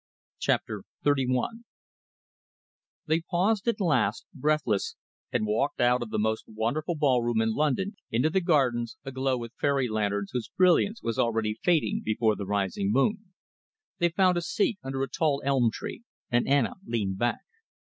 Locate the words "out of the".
5.79-6.17